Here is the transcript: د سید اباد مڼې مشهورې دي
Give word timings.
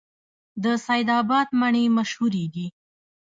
د 0.63 0.65
سید 0.85 1.09
اباد 1.19 1.47
مڼې 1.59 1.83
مشهورې 1.97 2.45
دي 2.53 2.67